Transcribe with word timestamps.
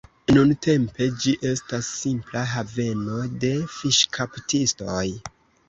Nuntempe 0.35 1.09
ĝi 1.25 1.33
estas 1.49 1.91
simpla 1.99 2.43
haveno 2.55 3.21
de 3.47 3.55
fiŝkaptistoj. 3.77 5.09